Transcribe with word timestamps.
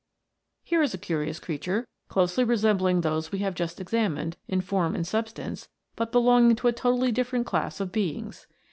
Here 0.63 0.81
is 0.81 0.95
a 0.95 0.97
curious 0.97 1.39
creature, 1.39 1.87
closely 2.07 2.43
resembling 2.43 3.01
those 3.01 3.31
we 3.31 3.37
have 3.45 3.53
just 3.53 3.79
examined, 3.79 4.35
in 4.47 4.59
form 4.59 4.95
and 4.95 5.05
substance, 5.05 5.69
but 5.95 6.11
belonging 6.11 6.55
to 6.55 6.67
a 6.67 6.73
totally 6.73 7.11
different 7.11 7.45
class 7.45 7.79
of 7.79 7.91
beings. 7.91 8.47